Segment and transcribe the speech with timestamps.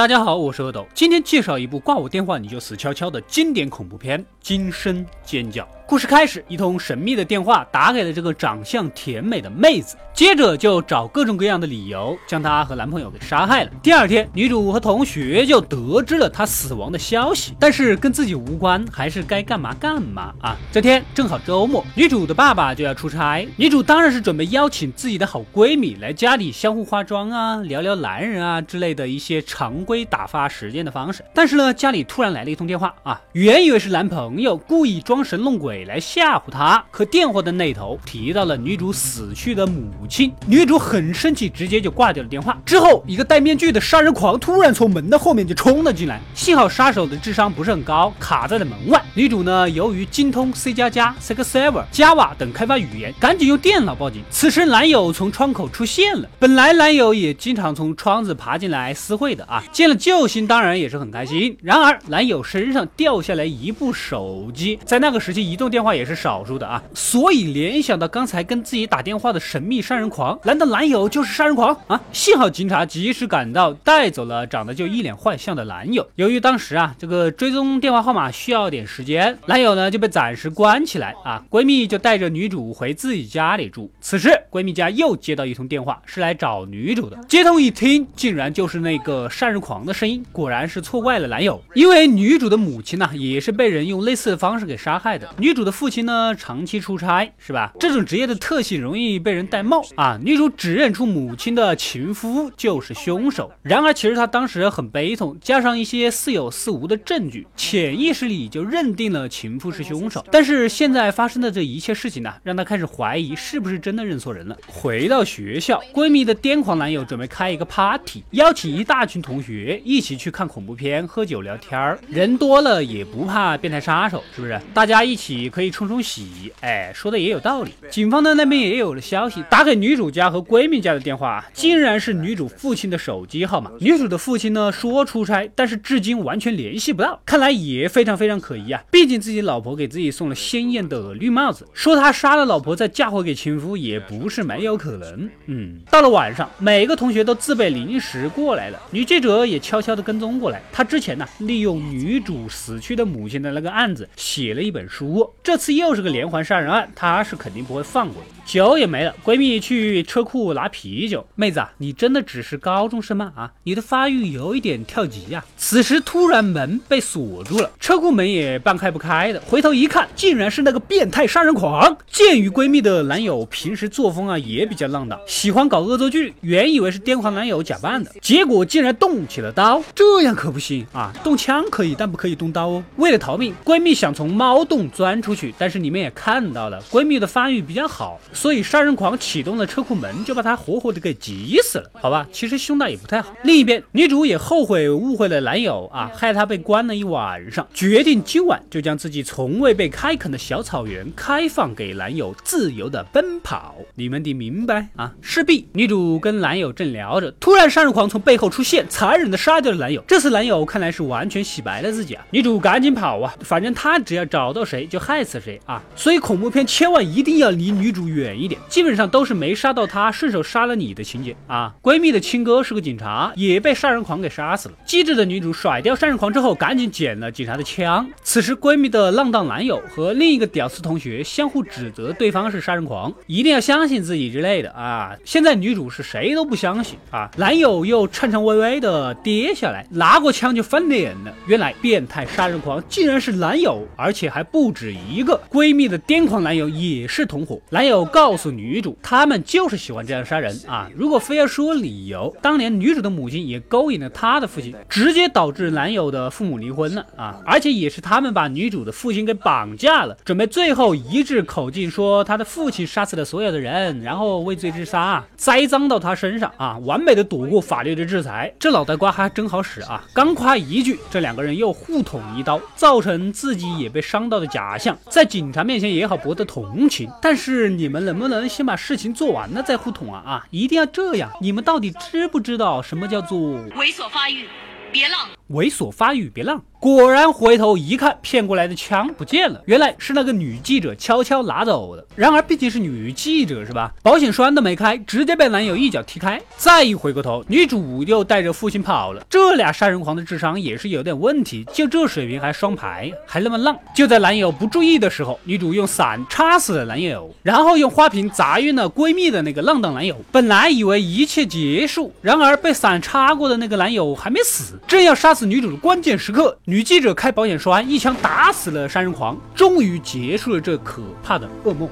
[0.00, 5.62] 大家好，我是阿斗，今天介绍一部挂我电话你就死翘翘的经典恐怖片《惊声尖叫》。
[5.90, 13.70] 故事开始，一通神秘的电话打给了这个长相甜美的妹子，接着就找各种各样的理由将她和男朋友给杀害了。
[13.82, 20.56] 第二天，女主和同学就得知了她死亡的消息，但是跟自己无关，还是该干嘛干嘛啊。
[20.70, 31.24] 这天正好周末，女主的爸爸就要出差，女主当然是准备邀请自己的好闺蜜来家里相互化妆啊，聊聊男人啊之类的一些常规打发时间的方式。
[31.34, 35.79] 但是呢，家里突然来了一通电话啊，原以为是男朋友故意装神弄鬼。
[35.84, 42.58] 来吓唬他，可电话的那头提到了女主死去的母亲，女主很生气，直接就挂掉了电话。
[42.66, 49.02] 之后，一个戴面具的杀人狂突然从门的后面就冲了进来，幸好杀手的智商不是很高，卡在了门外。
[49.14, 54.22] 女主呢，由于精通 C 加加、C 加 Server、Java 等开发语言，赶紧用电脑报警。
[54.28, 56.28] 此时，男友从窗口出现了。
[56.38, 61.56] 本来男友也经常从窗子爬进来私会的啊，见了救星当然也是很开心。
[61.62, 65.69] 然而，男友身上掉下来一部手机，在那个时期，移动。
[65.70, 72.00] 电话也是少数的啊，所以联想到刚才跟自己打电话的神秘杀人狂，难道男友就是杀人狂啊？
[72.12, 76.06] 幸好警察及时赶到，带走了长得就一脸坏相的男友。
[76.16, 81.44] 由于当时啊，这个追踪电话号码需要点时间，男友呢就被暂时关起来啊。
[81.48, 83.88] 闺蜜就带着女主回自己家里住。
[84.00, 87.16] 此时闺蜜家又接到一通电话，是来找女主的。
[87.28, 95.28] 接通一听，竟然就是那个杀人狂的声音，果然是错怪了男友，因为女主的母亲呢也是被人用类似的方式给杀害的。
[95.38, 95.59] 女主。
[95.60, 97.70] 主的父亲呢，长期出差，是吧？
[97.78, 100.18] 这种职业的特性容易被人戴帽啊。
[100.24, 110.24] 女主指认出母亲的情夫就是凶手，然而其实她当时很悲痛，加上一些似有似无的证据，潜意识里就认定了情夫是凶手。
[110.32, 114.56] 但是现在发生的这一切事情呢，让她开始怀疑是不是真的认错人了。
[114.66, 124.58] 回到学校，闺蜜的癫狂男友准备开一个 party，邀请一大群同学一起去看恐怖片、喝酒聊天儿，人多了也不怕变态杀手，是不是？
[124.72, 125.39] 大家一起。
[125.40, 127.72] 也可以冲冲喜，哎，说的也有道理。
[127.90, 133.70] 警方的那边也有了消息，打给女主家和闺蜜家的电话，竟然是女主父亲的手机号码。
[133.80, 138.82] 女主的父亲呢说出差，但是至今完全联系不到，看来也非常非常可疑啊。
[138.90, 145.30] 毕竟自己老婆给自己送了鲜艳的绿帽子，说他杀了老婆再嫁祸给情夫也不是没有可能。
[145.46, 150.60] 嗯，到了晚上，每个同学都自备零食过来了，女记者也悄悄的跟踪过来。
[150.72, 155.29] 她之前呢，利用女主死去的母亲的那个案子写了一本书。
[155.42, 158.28] 这次又是个连环杀人案，他是肯定不会放过的。
[158.46, 161.24] 酒也没了，闺蜜去车库拿啤酒。
[161.36, 163.32] 妹子啊，你真的只是高中生吗？
[163.36, 165.44] 啊，你的发育有一点跳级呀。
[165.56, 169.40] 此时突然门被锁住了，车库门也半开不开的。
[169.42, 171.96] 回头一看，竟然是那个变态杀人狂。
[172.08, 179.80] 鉴于闺蜜的男友平时作风啊也比较浪荡，喜欢搞恶作剧，原以为是癫狂男友假扮的，结果竟然动起了刀。
[179.94, 182.82] 这样可不行啊，动枪可以，但不可以动刀哦。
[182.96, 185.30] 为了逃命，闺蜜想从猫洞钻出。
[185.30, 191.90] 去，但是你们也看到了，闺蜜的发育比较好，所以杀人狂启动了车库门，就把她活活的给急死了。
[191.94, 193.32] 好吧，其实胸大也不太好。
[193.44, 203.76] 另一边，女主也后悔误会了男友啊，害她被关了一晚上，决定今晚就将自己从未被开垦的小草原开放给男友自由的奔跑。
[203.94, 205.14] 你们得明白啊。
[205.22, 210.02] 势必，女主跟男友正聊着，突然杀人狂从背后出现，残忍的杀掉了男友。
[210.08, 212.26] 这次男友看来是完全洗白了自己啊。
[212.32, 215.09] 女主赶紧跑啊，反正他只要找到谁就害。
[215.10, 215.82] 害死谁啊？
[215.96, 221.74] 所以恐怖片千万一定要离女主远一点，基本上都是没杀到她，顺手杀了你的情节啊。
[221.82, 224.74] 闺蜜的亲哥是个警察，也被杀人狂给杀死了。
[224.86, 228.08] 机智的女主甩掉杀人狂之后，赶紧捡了警察的枪。
[228.22, 235.16] 此时闺蜜的浪荡男友和另一个屌丝同学相互指责对方是杀人狂，一定要相信自己之类的啊。
[235.24, 241.34] 现在女主是谁都不相信啊，男友又颤颤巍巍的跌下来，拿过枪就翻脸了。
[241.46, 244.99] 原来变态杀人狂竟然是男友，而且还不止一。
[245.08, 250.88] 一个闺蜜的癫狂男友也是同伙，男友告诉女主，他们就是喜欢这样杀人啊！
[250.94, 257.40] 如果非要说理由，当年女主的母亲也勾引了他的父亲，直接导致男友的父母离婚了啊！
[257.44, 266.78] 而且也是他们把女主的父亲给绑架了，准备最后一致口径说他的父亲杀死了所有的人，然后畏罪自杀，栽赃到他身上啊！
[266.84, 270.04] 完美的躲过法律的制裁，这脑袋瓜还真好使啊！
[270.14, 274.89] 刚夸一句，这两个人又互捅一刀，造成自己也被伤到的假象。
[275.08, 280.46] 在警察面前也好博得同情，但是你们能不能先把事情做完了再互捅啊啊！
[280.50, 281.30] 一定要这样？
[281.40, 283.38] 你们到底知不知道什么叫做
[283.76, 284.48] 猥琐发育？
[284.92, 285.28] 别浪！
[285.50, 286.62] 猥琐发育，别浪！
[286.78, 292.06] 果然回头一看，骗过来的枪不见了，原来是那个女记者悄悄拿走的。
[292.14, 293.92] 然而毕竟是女记者是吧？
[294.02, 296.40] 保险栓都没开，直接被男友一脚踢开。
[296.56, 299.22] 再一回过头，女主又带着父亲跑了。
[299.28, 303.76] 这俩杀人狂的智商也是有点问题，就这水平还双排，还那么浪。
[303.94, 310.16] 就在男友不注意的时候，女主用伞插死了男友，然后用花瓶砸晕了闺蜜的那个浪荡男友。
[310.32, 316.56] 本来以为一切结束，然而被伞插过的那个男友还没死，正要杀死女主的关键时刻。
[316.64, 321.88] 女记者开保险栓，一枪打死了杀人狂，终于结束了这可怕的噩梦。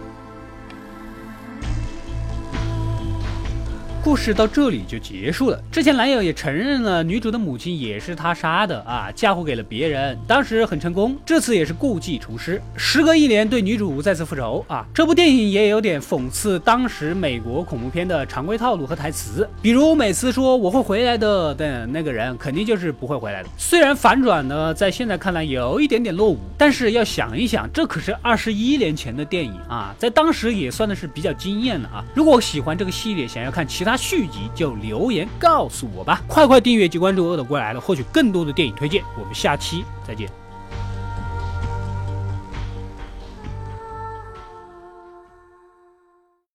[4.05, 5.61] 故事到这里就结束了。
[5.71, 11.17] 之前男友也承认了，女主的母亲也是他杀的啊，嫁祸给了别人，当时很成功。
[11.27, 14.87] 这次也是故技重施，时隔一年对女主再次复仇啊。
[14.95, 23.49] 这部电影也有点讽刺当时美国恐怖片的常规套路和台词，比如每次说我会回来的的那个人，肯定就是不会回来的。
[23.59, 32.03] 虽然反转呢，在现在看来有一点点落伍，但是要想一想，这可是二十一年前的电影啊，在当时也算的是比较惊艳的啊。
[32.15, 33.88] 如果喜欢这个系列，想要看其他。
[33.97, 39.03] 续集就留言告诉我吧，快快订阅及关注恶的过来了，获取更多的电影推荐。
[39.19, 40.38] 我们下期再见。